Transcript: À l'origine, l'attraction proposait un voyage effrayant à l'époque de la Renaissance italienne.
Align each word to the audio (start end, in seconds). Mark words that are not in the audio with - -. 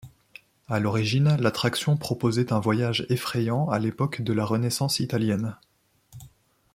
À 0.67 0.79
l'origine, 0.79 1.37
l'attraction 1.39 1.95
proposait 1.95 2.53
un 2.53 2.59
voyage 2.59 3.05
effrayant 3.09 3.69
à 3.69 3.77
l'époque 3.77 4.23
de 4.23 4.33
la 4.33 4.43
Renaissance 4.45 4.99
italienne. 4.99 5.57